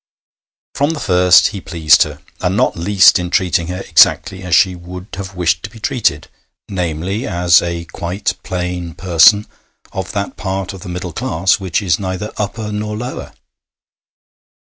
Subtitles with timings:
[0.73, 4.73] From the first he pleased her, and not least in treating her exactly as she
[4.75, 6.27] would have wished to be treated
[6.67, 9.45] namely, as a quite plain person
[9.91, 13.31] of that part of the middle class which is neither upper nor lower.